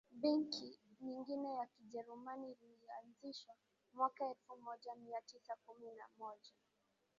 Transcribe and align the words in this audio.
benki 0.21 0.79
nyingine 1.01 1.53
ya 1.53 1.65
kijerumani 1.65 2.51
ilianzishwa 2.61 3.55
mwaka 3.93 4.25
elfu 4.29 4.57
mona 4.61 4.95
mia 5.05 5.21
tisa 5.21 5.55
kumi 5.65 5.91
na 5.91 6.07
moja 6.17 6.51